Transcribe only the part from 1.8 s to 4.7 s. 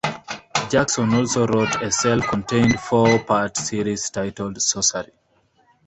a self-contained four-part series titled